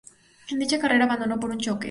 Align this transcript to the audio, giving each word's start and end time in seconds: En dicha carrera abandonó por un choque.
En 0.49 0.57
dicha 0.57 0.79
carrera 0.79 1.05
abandonó 1.05 1.39
por 1.39 1.51
un 1.51 1.59
choque. 1.59 1.79